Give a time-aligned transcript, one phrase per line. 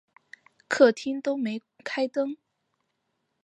[0.67, 2.35] 客厅都没开灯